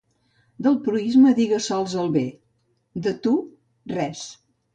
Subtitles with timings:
[0.67, 2.25] Del proïsme digues sols el bé;
[3.09, 3.35] de tu,
[3.95, 4.27] res.